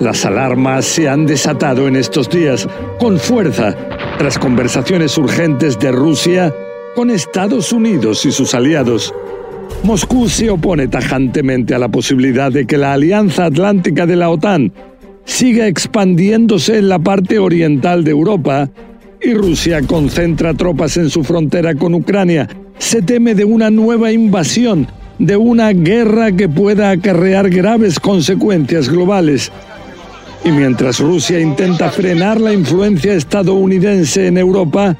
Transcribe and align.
Las 0.00 0.24
alarmas 0.24 0.84
se 0.84 1.08
han 1.08 1.24
desatado 1.24 1.86
en 1.86 1.96
estos 1.96 2.28
días 2.28 2.68
con 2.98 3.18
fuerza 3.18 3.76
tras 4.18 4.38
conversaciones 4.38 5.16
urgentes 5.16 5.78
de 5.78 5.92
Rusia 5.92 6.52
con 6.96 7.10
Estados 7.10 7.72
Unidos 7.72 8.26
y 8.26 8.32
sus 8.32 8.54
aliados. 8.54 9.14
Moscú 9.82 10.28
se 10.28 10.50
opone 10.50 10.88
tajantemente 10.88 11.74
a 11.74 11.78
la 11.78 11.88
posibilidad 11.88 12.50
de 12.50 12.66
que 12.66 12.76
la 12.76 12.92
Alianza 12.92 13.46
Atlántica 13.46 14.06
de 14.06 14.16
la 14.16 14.30
OTAN 14.30 14.72
siga 15.24 15.68
expandiéndose 15.68 16.78
en 16.78 16.88
la 16.88 16.98
parte 16.98 17.38
oriental 17.38 18.02
de 18.04 18.10
Europa 18.10 18.70
y 19.22 19.34
Rusia 19.34 19.80
concentra 19.82 20.54
tropas 20.54 20.96
en 20.96 21.08
su 21.08 21.22
frontera 21.22 21.74
con 21.74 21.94
Ucrania. 21.94 22.48
Se 22.78 23.00
teme 23.00 23.34
de 23.34 23.44
una 23.44 23.70
nueva 23.70 24.12
invasión, 24.12 24.86
de 25.18 25.36
una 25.36 25.70
guerra 25.70 26.32
que 26.32 26.48
pueda 26.48 26.90
acarrear 26.90 27.48
graves 27.48 28.00
consecuencias 28.00 28.88
globales. 28.88 29.50
Y 30.44 30.50
mientras 30.50 31.00
Rusia 31.00 31.40
intenta 31.40 31.90
frenar 31.90 32.38
la 32.38 32.52
influencia 32.52 33.14
estadounidense 33.14 34.26
en 34.26 34.36
Europa, 34.36 34.94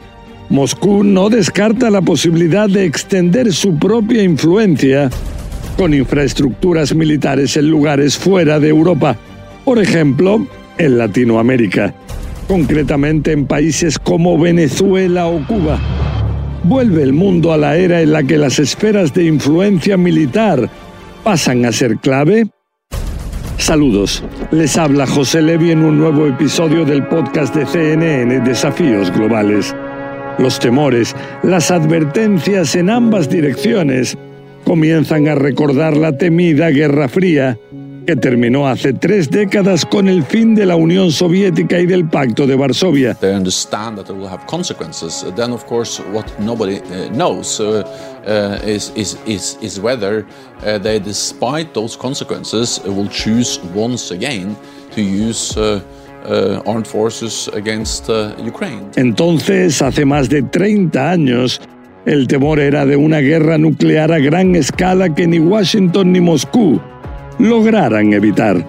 Moscú 0.49 1.05
no 1.05 1.29
descarta 1.29 1.91
la 1.91 2.01
posibilidad 2.01 2.67
de 2.69 2.87
extender 2.87 3.53
su 3.53 3.79
propia 3.79 4.23
influencia 4.23 5.11
con 5.77 5.93
infraestructuras 5.93 6.95
militares 6.95 7.59
en 7.59 7.69
lugares 7.69 8.17
fuera 8.17 8.59
de 8.59 8.69
Europa, 8.69 9.17
por 9.67 9.79
ejemplo, 9.79 10.47
en 10.79 10.97
Latinoamérica, 10.97 11.95
concretamente 12.49 13.33
en 13.33 13.47
países 13.47 13.99
como 13.99 14.39
Venezuela 14.39 15.27
o 15.27 15.47
Cuba. 15.47 15.79
Vuelve 16.63 17.03
el 17.03 17.13
mundo 17.13 17.53
a 17.53 17.59
la 17.59 17.77
era 17.77 18.01
en 18.01 18.13
la 18.13 18.23
que 18.23 18.39
las 18.39 18.59
esferas 18.59 19.13
de 19.13 19.25
influencia 19.25 19.99
militar 19.99 20.71
pasan 21.23 21.67
a 21.67 21.73
ser 21.73 21.99
clave 21.99 22.47
Saludos, 23.59 24.23
les 24.51 24.77
habla 24.77 25.07
José 25.07 25.41
Levi 25.41 25.71
en 25.71 25.85
un 25.85 25.99
nuevo 25.99 26.27
episodio 26.27 26.85
del 26.85 27.07
podcast 27.07 27.55
de 27.55 27.65
CNN 27.65 28.41
Desafíos 28.41 29.11
Globales. 29.11 29.75
Los 30.39 30.59
temores, 30.59 31.15
las 31.43 31.71
advertencias 31.71 32.75
en 32.75 32.91
ambas 32.91 33.31
direcciones 33.31 34.19
comienzan 34.65 35.29
a 35.29 35.35
recordar 35.35 35.97
la 35.97 36.19
temida 36.19 36.71
Guerra 36.71 37.09
Fría 37.09 37.59
que 38.05 38.17
terminó 38.17 38.69
hace 38.69 38.93
tres 38.93 39.31
décadas 39.31 39.85
con 39.85 40.09
el 40.09 40.23
fin 40.23 40.55
de 40.55 40.67
la 40.67 40.77
Unión 40.77 41.11
Soviética 41.11 41.79
y 41.79 41.87
del 41.87 42.07
Pacto 42.09 42.47
de 42.47 42.55
Varsovia. 42.55 43.15
They 43.15 43.35
understand 43.35 43.97
that 43.97 44.11
it 44.11 44.17
will 44.17 44.29
have 44.29 44.47
consequences. 44.47 45.25
Then, 45.35 45.53
of 45.53 45.65
course, 45.67 46.01
what 46.13 46.27
nobody 46.39 46.79
uh, 46.79 47.11
knows 47.13 47.61
uh, 47.61 47.85
uh, 48.27 48.59
is, 48.65 48.93
is, 48.95 49.17
is, 49.27 49.59
is 49.61 49.81
whether 49.81 50.27
they, 50.63 50.99
despite 50.99 51.73
those 51.75 51.97
consequences, 51.97 52.81
will 52.85 53.09
choose 53.09 53.59
once 53.75 54.11
again 54.11 54.57
to 54.93 55.03
use 55.03 55.57
armed 56.67 56.87
forces 56.87 57.49
against 57.55 58.09
Ukraine. 58.39 58.91
Entonces, 58.97 59.81
hace 59.83 60.05
más 60.05 60.29
de 60.29 60.43
30 60.43 61.11
años, 61.11 61.61
el 62.07 62.27
temor 62.29 62.61
era 62.61 62.85
de 62.85 62.97
una 62.97 63.21
guerra 63.21 63.59
nuclear 63.59 64.13
a 64.13 64.19
gran 64.19 64.55
escala 64.57 65.15
que 65.15 65.27
ni 65.27 65.39
Washington 65.39 66.13
ni 66.13 66.21
Moscú 66.21 66.81
lograran 67.39 68.13
evitar. 68.13 68.65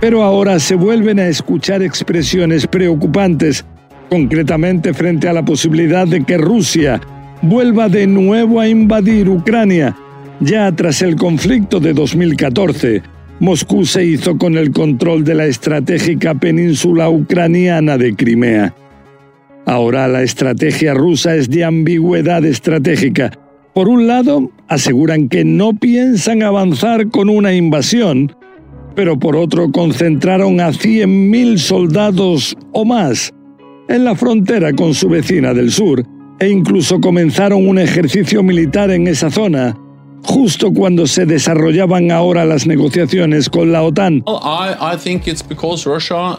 Pero 0.00 0.22
ahora 0.22 0.58
se 0.58 0.74
vuelven 0.74 1.18
a 1.18 1.28
escuchar 1.28 1.82
expresiones 1.82 2.66
preocupantes, 2.66 3.64
concretamente 4.10 4.92
frente 4.92 5.28
a 5.28 5.32
la 5.32 5.44
posibilidad 5.44 6.06
de 6.06 6.24
que 6.24 6.38
Rusia 6.38 7.00
vuelva 7.42 7.88
de 7.88 8.06
nuevo 8.06 8.60
a 8.60 8.68
invadir 8.68 9.28
Ucrania. 9.28 9.96
Ya 10.40 10.70
tras 10.72 11.00
el 11.02 11.16
conflicto 11.16 11.80
de 11.80 11.94
2014, 11.94 13.02
Moscú 13.40 13.84
se 13.84 14.04
hizo 14.04 14.36
con 14.36 14.56
el 14.56 14.70
control 14.70 15.24
de 15.24 15.34
la 15.34 15.46
estratégica 15.46 16.34
península 16.34 17.08
ucraniana 17.08 17.96
de 17.96 18.14
Crimea. 18.14 18.74
Ahora 19.64 20.06
la 20.08 20.22
estrategia 20.22 20.94
rusa 20.94 21.34
es 21.34 21.48
de 21.48 21.64
ambigüedad 21.64 22.44
estratégica 22.44 23.32
por 23.76 23.90
un 23.90 24.06
lado, 24.06 24.50
aseguran 24.68 25.28
que 25.28 25.44
no 25.44 25.72
piensan 25.74 26.42
avanzar 26.42 27.08
con 27.10 27.28
una 27.28 27.54
invasión, 27.54 28.34
pero 28.94 29.18
por 29.18 29.36
otro 29.36 29.70
concentraron 29.70 30.60
a 30.60 30.70
100.000 30.70 31.58
soldados 31.58 32.56
o 32.72 32.84
más 32.84 33.32
en 33.88 34.04
la 34.04 34.14
frontera 34.14 34.72
con 34.72 34.94
su 34.94 35.08
vecina 35.08 35.54
del 35.54 35.70
sur 35.70 36.02
e 36.38 36.48
incluso 36.48 37.00
comenzaron 37.00 37.68
un 37.68 37.78
ejercicio 37.78 38.42
militar 38.42 38.90
en 38.90 39.06
esa 39.06 39.30
zona 39.30 39.76
justo 40.22 40.72
cuando 40.72 41.06
se 41.06 41.26
desarrollaban 41.26 42.10
ahora 42.10 42.44
las 42.44 42.66
negociaciones 42.66 43.48
con 43.48 43.72
la 43.72 43.82
OTAN. 43.82 44.22
Well, 44.26 44.40
I, 44.42 44.94
I 44.94 44.96
think 44.96 45.26
it's 45.26 45.42
because 45.46 45.88
Russia 45.88 46.36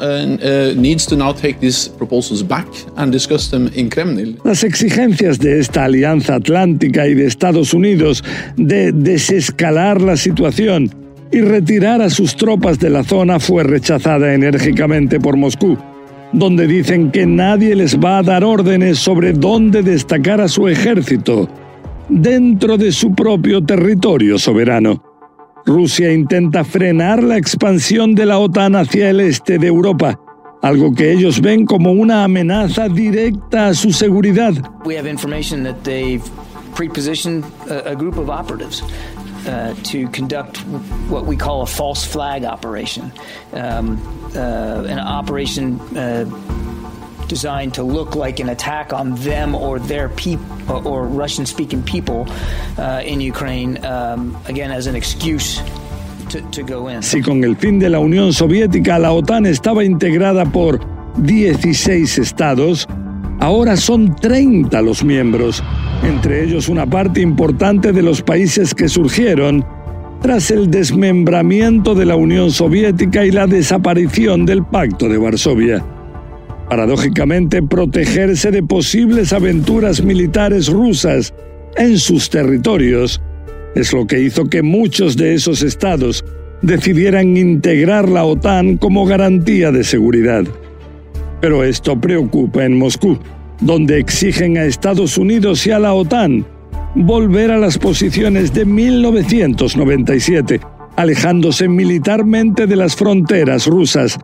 needs 0.75 1.05
to 1.07 1.15
now 1.15 1.33
take 1.33 1.59
these 1.59 1.89
proposals 1.89 2.43
back 2.43 2.67
and 2.95 3.11
discuss 3.11 3.49
them 3.49 3.69
in 3.75 3.89
Kremlin. 3.89 4.37
Las 4.43 4.63
exigencias 4.63 5.39
de 5.39 5.59
esta 5.59 5.85
alianza 5.85 6.35
atlántica 6.35 7.07
y 7.07 7.13
de 7.13 7.25
Estados 7.25 7.73
Unidos 7.73 8.23
de 8.57 8.91
desescalar 8.91 10.01
la 10.01 10.17
situación 10.17 10.91
y 11.31 11.41
retirar 11.41 12.01
a 12.01 12.09
sus 12.09 12.35
tropas 12.35 12.79
de 12.79 12.89
la 12.89 13.03
zona 13.03 13.39
fue 13.39 13.63
rechazada 13.63 14.33
enérgicamente 14.33 15.19
por 15.19 15.37
Moscú 15.37 15.77
donde 16.33 16.67
dicen 16.67 17.11
que 17.11 17.25
nadie 17.25 17.75
les 17.75 17.97
va 17.97 18.17
a 18.17 18.23
dar 18.23 18.43
órdenes 18.43 18.99
sobre 18.99 19.33
dónde 19.33 19.81
destacar 19.81 20.41
a 20.41 20.47
su 20.47 20.67
ejército 20.67 21.49
dentro 22.09 22.77
de 22.77 22.91
su 22.91 23.13
propio 23.13 23.63
territorio 23.63 24.37
soberano. 24.37 25.03
Rusia 25.65 26.13
intenta 26.13 26.63
frenar 26.63 27.21
la 27.21 27.37
expansión 27.37 28.15
de 28.15 28.25
la 28.25 28.39
OTAN 28.39 28.75
hacia 28.75 29.09
el 29.09 29.19
este 29.19 29.57
de 29.57 29.67
Europa, 29.67 30.19
algo 30.61 30.93
que 30.93 31.11
ellos 31.11 31.41
ven 31.41 31.65
como 31.65 31.91
una 31.91 32.23
amenaza 32.23 32.87
directa 32.87 33.67
a 33.67 33.73
su 33.73 33.91
seguridad. 33.91 34.53
We 34.85 34.97
have 34.97 35.09
information 35.09 35.63
that 35.63 35.83
they've 35.83 36.23
pre-positioned 36.73 37.43
a, 37.69 37.95
group 37.95 38.17
of 38.17 38.29
uh, 38.29 39.73
to 39.83 40.07
conduct 40.09 40.57
what 41.09 41.25
we 41.25 41.35
call 41.35 41.63
a 41.63 41.65
false 41.65 42.05
flag 42.05 42.45
operation, 42.45 43.11
um, 43.53 43.97
uh, 44.35 44.85
an 44.87 44.99
operation 44.99 45.79
uh, 45.97 46.25
designed 47.27 47.73
to 47.73 47.83
look 47.83 48.15
like 48.15 48.39
an 48.39 48.49
attack 48.49 48.93
on 48.93 49.15
them 49.15 49.55
or 49.55 49.79
their 49.79 50.09
people 50.09 50.45
or 50.87 51.05
Russian 51.05 51.45
speaking 51.45 51.83
people 51.83 52.27
uh, 52.77 53.01
in 53.05 53.21
Ukraine, 53.21 53.83
um, 53.85 54.37
again, 54.47 54.71
as 54.71 54.87
an 54.87 54.95
excuse. 54.95 55.61
Si 57.01 57.21
con 57.21 57.43
el 57.43 57.55
fin 57.55 57.79
de 57.79 57.89
la 57.89 57.99
Unión 57.99 58.33
Soviética 58.33 58.99
la 58.99 59.13
OTAN 59.13 59.45
estaba 59.45 59.85
integrada 59.85 60.43
por 60.45 60.81
16 61.19 62.17
estados, 62.17 62.85
ahora 63.39 63.77
son 63.77 64.13
30 64.13 64.81
los 64.81 65.05
miembros, 65.05 65.63
entre 66.03 66.43
ellos 66.43 66.67
una 66.67 66.85
parte 66.85 67.21
importante 67.21 67.93
de 67.93 68.01
los 68.01 68.21
países 68.21 68.75
que 68.75 68.89
surgieron 68.89 69.65
tras 70.21 70.51
el 70.51 70.69
desmembramiento 70.69 71.95
de 71.95 72.05
la 72.05 72.17
Unión 72.17 72.51
Soviética 72.51 73.25
y 73.25 73.31
la 73.31 73.47
desaparición 73.47 74.45
del 74.45 74.65
Pacto 74.65 75.07
de 75.07 75.17
Varsovia. 75.17 75.96
Paradójicamente, 76.69 77.63
protegerse 77.63 78.51
de 78.51 78.63
posibles 78.63 79.31
aventuras 79.33 80.03
militares 80.03 80.67
rusas 80.67 81.33
en 81.77 81.97
sus 81.97 82.29
territorios 82.29 83.21
es 83.75 83.93
lo 83.93 84.07
que 84.07 84.19
hizo 84.19 84.45
que 84.45 84.63
muchos 84.63 85.17
de 85.17 85.35
esos 85.35 85.61
estados, 85.61 86.25
decidieran 86.61 87.37
integrar 87.37 88.09
la 88.09 88.23
OTAN 88.25 88.77
como 88.77 89.05
garantía 89.05 89.71
de 89.71 89.83
seguridad. 89.83 90.45
Pero 91.41 91.63
esto 91.63 91.99
preocupa 91.99 92.65
en 92.65 92.77
Moscú, 92.79 93.19
donde 93.61 93.99
exigen 93.99 94.57
a 94.57 94.65
Estados 94.65 95.17
Unidos 95.17 95.67
y 95.67 95.71
a 95.71 95.79
la 95.79 95.93
OTAN 95.93 96.45
volver 96.95 97.51
a 97.51 97.59
las 97.59 97.77
posiciones 97.77 98.53
de 98.53 98.65
1997, 98.65 100.59
alejándose 100.95 101.67
militarmente 101.67 102.65
de 102.65 102.75
las 102.75 102.95
fronteras 102.95 103.67
rusas. 103.67 104.17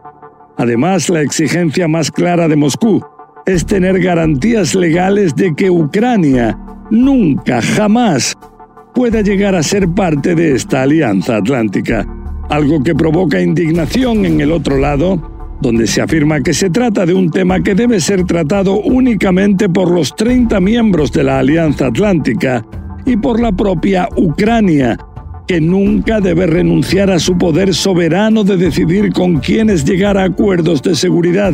Además, 0.57 1.09
la 1.09 1.21
exigencia 1.21 1.88
más 1.88 2.11
clara 2.11 2.47
de 2.47 2.55
Moscú 2.55 3.03
es 3.45 3.65
tener 3.65 4.00
garantías 4.00 4.75
legales 4.75 5.35
de 5.35 5.53
que 5.53 5.69
Ucrania 5.69 6.57
nunca, 6.91 7.61
jamás 7.61 8.38
pueda 8.94 9.21
llegar 9.21 9.55
a 9.55 9.63
ser 9.63 9.89
parte 9.89 10.35
de 10.35 10.53
esta 10.55 10.83
alianza 10.83 11.38
atlántica, 11.38 12.07
algo 12.50 12.83
que 12.83 12.94
provoca 12.94 13.41
indignación 13.41 14.25
en 14.25 14.39
el 14.39 14.51
otro 14.51 14.77
lado, 14.77 15.57
donde 15.61 15.88
se 15.88 16.01
afirma 16.01 16.41
que 16.41 16.53
se 16.53 16.69
trata 16.69 17.06
de 17.06 17.13
un 17.13 17.31
tema 17.31 17.61
que 17.61 17.73
debe 17.73 17.99
ser 17.99 18.25
tratado 18.25 18.75
únicamente 18.75 19.69
por 19.69 19.89
los 19.89 20.15
30 20.15 20.59
miembros 20.59 21.11
de 21.11 21.23
la 21.23 21.39
Alianza 21.39 21.88
Atlántica 21.88 22.65
y 23.06 23.17
por 23.17 23.39
la 23.39 23.51
propia 23.51 24.07
Ucrania, 24.15 24.97
que 25.48 25.60
nunca 25.60 26.19
debe 26.22 26.48
renunciar 26.48 27.12
a 27.12 27.19
su 27.19 27.38
poder 27.38 27.74
soberano 27.74 28.44
de 28.44 28.57
decidir 28.57 29.12
con 29.12 29.40
quiénes 29.40 29.84
llegar 29.86 30.18
a 30.18 30.24
acuerdos 30.24 30.81
de 30.81 30.95
seguridad. 30.95 31.54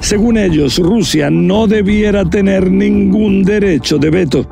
Según 0.00 0.36
ellos, 0.36 0.78
Rusia 0.78 1.30
no 1.30 1.66
debiera 1.66 2.24
tener 2.24 2.70
ningún 2.70 3.42
derecho 3.42 3.98
de 3.98 4.10
veto. 4.10 4.48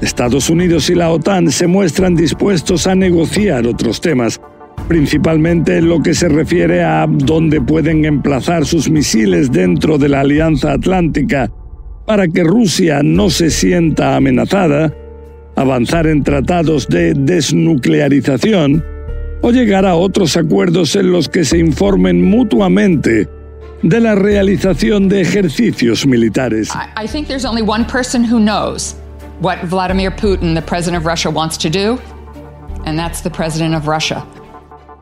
Estados 0.00 0.48
Unidos 0.48 0.88
y 0.90 0.94
la 0.94 1.10
OTAN 1.10 1.50
se 1.50 1.66
muestran 1.66 2.16
dispuestos 2.16 2.86
a 2.86 2.94
negociar 2.94 3.66
otros 3.66 4.00
temas, 4.00 4.40
principalmente 4.88 5.76
en 5.76 5.88
lo 5.88 6.02
que 6.02 6.14
se 6.14 6.28
refiere 6.28 6.82
a 6.82 7.06
dónde 7.06 7.60
pueden 7.60 8.04
emplazar 8.06 8.64
sus 8.64 8.88
misiles 8.90 9.52
dentro 9.52 9.98
de 9.98 10.08
la 10.08 10.20
Alianza 10.20 10.72
Atlántica 10.72 11.50
para 12.06 12.26
que 12.26 12.42
Rusia 12.42 13.02
no 13.04 13.30
se 13.30 13.50
sienta 13.50 14.16
amenazada, 14.16 14.92
avanzar 15.60 16.06
en 16.06 16.24
tratados 16.24 16.88
de 16.88 17.12
desnuclearización 17.12 18.82
o 19.42 19.50
llegar 19.50 19.84
a 19.84 19.94
otros 19.94 20.36
acuerdos 20.36 20.96
en 20.96 21.12
los 21.12 21.28
que 21.28 21.44
se 21.44 21.58
informen 21.58 22.22
mutuamente 22.22 23.28
de 23.82 24.00
la 24.00 24.14
realización 24.14 25.08
de 25.08 25.20
ejercicios 25.20 26.06
militares. 26.06 26.70
I, 26.96 27.06
think 27.06 27.28
there's 27.28 27.44
only 27.44 27.62
one 27.62 27.84
person 27.84 28.24
who 28.24 28.38
knows 28.38 28.94
what 29.40 29.58
Vladimir 29.64 30.10
Putin, 30.10 30.54
the 30.54 30.62
president 30.62 31.02
of 31.02 31.06
Russia, 31.06 31.30
wants 31.30 31.58
to 31.58 31.68
do, 31.68 31.98
and 32.86 32.98
that's 32.98 33.20
the 33.20 33.30
president 33.30 33.74
of 33.74 33.86
Russia. 33.86 34.24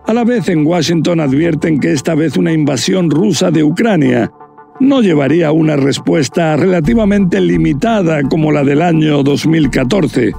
A 0.06 0.14
la 0.14 0.24
vez 0.24 0.48
en 0.48 0.64
Washington 0.64 1.20
advierten 1.20 1.78
que 1.78 1.92
esta 1.92 2.16
vez 2.16 2.36
una 2.36 2.52
invasión 2.52 3.10
rusa 3.10 3.52
de 3.52 3.62
Ucrania 3.62 4.32
no 4.80 5.02
llevaría 5.02 5.48
a 5.48 5.52
una 5.52 5.76
respuesta 5.76 6.56
relativamente 6.56 7.40
limitada 7.40 8.22
como 8.22 8.50
la 8.50 8.64
del 8.64 8.82
año 8.82 9.22
2014, 9.22 10.32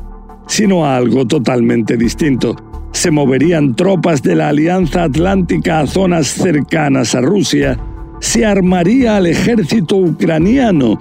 sino 0.49 0.83
a 0.83 0.97
algo 0.97 1.25
totalmente 1.25 1.95
distinto. 1.95 2.55
Se 2.91 3.11
moverían 3.11 3.75
tropas 3.75 4.21
de 4.23 4.35
la 4.35 4.49
Alianza 4.49 5.03
Atlántica 5.03 5.79
a 5.79 5.87
zonas 5.87 6.27
cercanas 6.27 7.13
a 7.13 7.21
Rusia, 7.21 7.79
se 8.19 8.45
armaría 8.45 9.15
al 9.15 9.27
ejército 9.27 9.95
ucraniano 9.95 10.99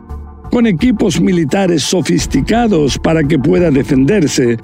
con 0.50 0.66
equipos 0.66 1.20
militares 1.20 1.82
sofisticados 1.82 2.98
para 2.98 3.24
que 3.24 3.38
pueda 3.38 3.70
defenderse, 3.70 4.58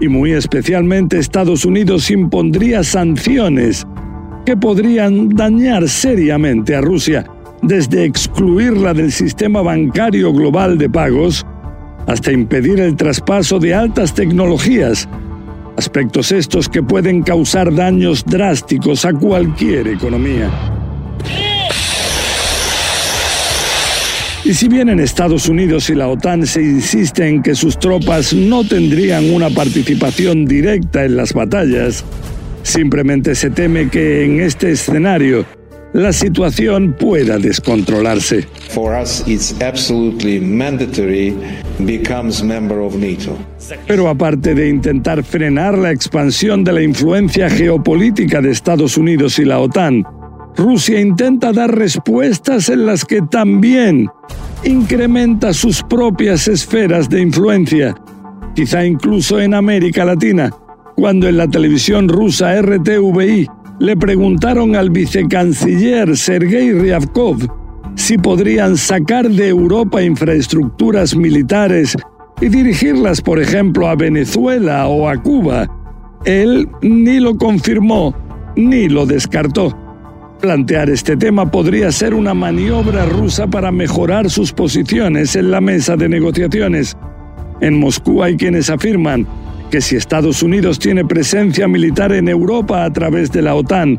y 0.00 0.08
muy 0.08 0.32
especialmente 0.32 1.18
Estados 1.18 1.64
Unidos 1.64 2.10
impondría 2.10 2.84
sanciones 2.84 3.86
que 4.44 4.56
podrían 4.56 5.30
dañar 5.30 5.88
seriamente 5.88 6.76
a 6.76 6.82
Rusia, 6.82 7.26
desde 7.62 8.04
excluirla 8.04 8.92
del 8.92 9.10
sistema 9.10 9.62
bancario 9.62 10.32
global 10.32 10.76
de 10.76 10.88
pagos 10.88 11.44
hasta 12.08 12.32
impedir 12.32 12.80
el 12.80 12.96
traspaso 12.96 13.58
de 13.58 13.74
altas 13.74 14.14
tecnologías, 14.14 15.06
aspectos 15.76 16.32
estos 16.32 16.68
que 16.68 16.82
pueden 16.82 17.22
causar 17.22 17.72
daños 17.72 18.24
drásticos 18.24 19.04
a 19.04 19.12
cualquier 19.12 19.88
economía. 19.88 20.50
Y 24.42 24.54
si 24.54 24.68
bien 24.68 24.88
en 24.88 25.00
Estados 25.00 25.50
Unidos 25.50 25.90
y 25.90 25.94
la 25.94 26.08
OTAN 26.08 26.46
se 26.46 26.62
insiste 26.62 27.28
en 27.28 27.42
que 27.42 27.54
sus 27.54 27.78
tropas 27.78 28.32
no 28.32 28.64
tendrían 28.64 29.30
una 29.30 29.50
participación 29.50 30.46
directa 30.46 31.04
en 31.04 31.16
las 31.16 31.34
batallas, 31.34 32.02
simplemente 32.62 33.34
se 33.34 33.50
teme 33.50 33.90
que 33.90 34.24
en 34.24 34.40
este 34.40 34.70
escenario 34.70 35.44
la 35.92 36.12
situación 36.12 36.94
pueda 36.98 37.38
descontrolarse. 37.38 38.46
Pero 43.86 44.08
aparte 44.08 44.54
de 44.54 44.68
intentar 44.68 45.24
frenar 45.24 45.78
la 45.78 45.90
expansión 45.90 46.64
de 46.64 46.72
la 46.72 46.82
influencia 46.82 47.48
geopolítica 47.48 48.40
de 48.40 48.50
Estados 48.50 48.96
Unidos 48.96 49.38
y 49.38 49.44
la 49.44 49.60
OTAN, 49.60 50.04
Rusia 50.56 51.00
intenta 51.00 51.52
dar 51.52 51.74
respuestas 51.74 52.68
en 52.68 52.84
las 52.84 53.04
que 53.04 53.22
también 53.22 54.08
incrementa 54.64 55.52
sus 55.52 55.82
propias 55.84 56.48
esferas 56.48 57.08
de 57.08 57.20
influencia, 57.20 57.94
quizá 58.54 58.84
incluso 58.84 59.40
en 59.40 59.54
América 59.54 60.04
Latina, 60.04 60.50
cuando 60.96 61.28
en 61.28 61.36
la 61.36 61.48
televisión 61.48 62.08
rusa 62.08 62.60
RTVI 62.60 63.48
le 63.78 63.96
preguntaron 63.96 64.74
al 64.76 64.90
vicecanciller 64.90 66.16
Sergei 66.16 66.72
Ryabkov 66.72 67.46
si 67.94 68.18
podrían 68.18 68.76
sacar 68.76 69.28
de 69.28 69.48
Europa 69.48 70.02
infraestructuras 70.02 71.16
militares 71.16 71.96
y 72.40 72.48
dirigirlas, 72.48 73.20
por 73.20 73.40
ejemplo, 73.40 73.88
a 73.88 73.96
Venezuela 73.96 74.86
o 74.86 75.08
a 75.08 75.16
Cuba. 75.20 75.68
Él 76.24 76.68
ni 76.82 77.20
lo 77.20 77.36
confirmó 77.36 78.14
ni 78.56 78.88
lo 78.88 79.06
descartó. 79.06 79.76
Plantear 80.40 80.90
este 80.90 81.16
tema 81.16 81.50
podría 81.50 81.90
ser 81.90 82.14
una 82.14 82.34
maniobra 82.34 83.04
rusa 83.06 83.48
para 83.48 83.72
mejorar 83.72 84.30
sus 84.30 84.52
posiciones 84.52 85.34
en 85.34 85.50
la 85.50 85.60
mesa 85.60 85.96
de 85.96 86.08
negociaciones. 86.08 86.96
En 87.60 87.78
Moscú 87.78 88.22
hay 88.22 88.36
quienes 88.36 88.70
afirman 88.70 89.26
que 89.70 89.80
si 89.80 89.96
Estados 89.96 90.42
Unidos 90.42 90.78
tiene 90.78 91.04
presencia 91.04 91.68
militar 91.68 92.12
en 92.12 92.28
Europa 92.28 92.84
a 92.84 92.92
través 92.92 93.30
de 93.30 93.42
la 93.42 93.54
OTAN, 93.54 93.98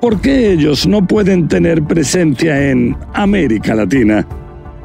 ¿por 0.00 0.20
qué 0.20 0.52
ellos 0.52 0.86
no 0.86 1.06
pueden 1.06 1.48
tener 1.48 1.82
presencia 1.82 2.70
en 2.70 2.96
América 3.14 3.74
Latina? 3.74 4.26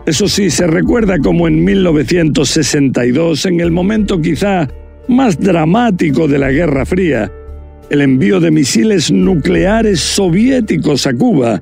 Eso 0.05 0.27
sí, 0.27 0.49
se 0.49 0.67
recuerda 0.67 1.17
como 1.19 1.47
en 1.47 1.63
1962, 1.63 3.45
en 3.45 3.59
el 3.59 3.71
momento 3.71 4.21
quizá 4.21 4.67
más 5.07 5.39
dramático 5.39 6.27
de 6.27 6.39
la 6.39 6.51
Guerra 6.51 6.85
Fría, 6.85 7.31
el 7.89 8.01
envío 8.01 8.39
de 8.39 8.51
misiles 8.51 9.11
nucleares 9.11 9.99
soviéticos 9.99 11.05
a 11.07 11.13
Cuba 11.13 11.61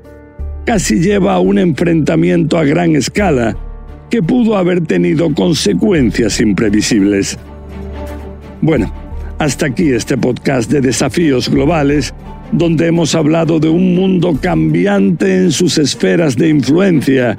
casi 0.66 1.00
lleva 1.00 1.34
a 1.34 1.40
un 1.40 1.58
enfrentamiento 1.58 2.58
a 2.58 2.64
gran 2.64 2.96
escala 2.96 3.58
que 4.10 4.24
pudo 4.24 4.58
haber 4.58 4.82
tenido 4.82 5.34
consecuencias 5.34 6.40
imprevisibles. 6.40 7.38
Bueno, 8.64 8.90
hasta 9.40 9.66
aquí 9.66 9.92
este 9.92 10.18
podcast 10.18 10.72
de 10.72 10.80
desafíos 10.80 11.50
globales, 11.50 12.14
donde 12.54 12.88
hemos 12.88 13.14
hablado 13.14 13.60
de 13.60 13.68
un 13.68 13.94
mundo 13.94 14.40
cambiante 14.42 15.36
en 15.36 15.52
sus 15.52 15.78
esferas 15.78 16.38
de 16.38 16.48
influencia, 16.48 17.38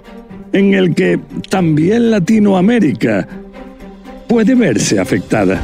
en 0.52 0.74
el 0.74 0.94
que 0.94 1.18
también 1.48 2.10
Latinoamérica 2.10 3.26
puede 4.28 4.54
verse 4.54 5.00
afectada. 5.00 5.62